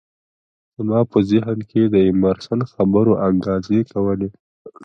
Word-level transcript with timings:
زما 0.77 0.99
په 1.11 1.17
ذهن 1.29 1.59
کې 1.69 1.81
د 1.87 1.95
ایمرسن 2.07 2.59
خبرو 2.73 3.13
انګازې 3.27 3.79
کولې 3.91 4.29